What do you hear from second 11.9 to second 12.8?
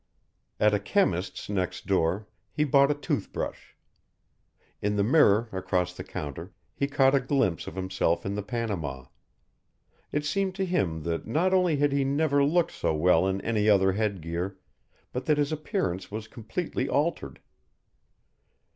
he never looked